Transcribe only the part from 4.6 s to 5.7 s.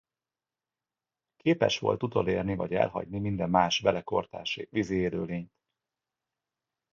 vízi élőlényt.